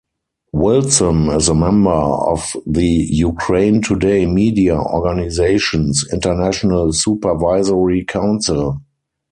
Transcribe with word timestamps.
Wilson 0.51 1.27
is 1.29 1.47
a 1.47 1.53
member 1.53 1.91
of 1.91 2.53
the 2.65 2.83
Ukraine 2.87 3.83
Today 3.83 4.25
media 4.25 4.79
organization's 4.81 6.03
International 6.11 6.91
Supervisory 6.91 8.03
Council. 8.05 8.81